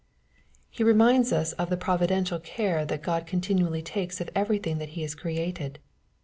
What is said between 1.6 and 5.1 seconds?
of the providential care that God con tinually takes of everything that He